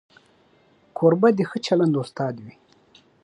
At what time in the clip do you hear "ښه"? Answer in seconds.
1.49-1.57